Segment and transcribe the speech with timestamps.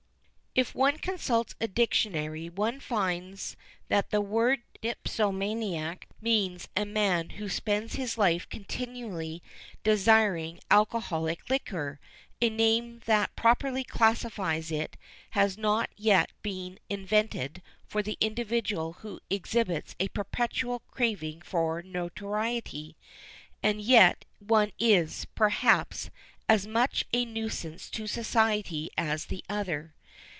[0.51, 3.55] * If one consults a dictionary one finds
[3.87, 9.41] that the word dipsomaniac means a man who spends his life continually
[9.85, 12.01] desiring alcoholic liquor;
[12.41, 14.97] a name that properly classifies it
[15.29, 22.97] has not yet been invented for the individual who exhibits a perpetual craving for notoriety,
[23.63, 26.09] and yet one is, perhaps,
[26.49, 29.95] as much a nuisance to society as the other.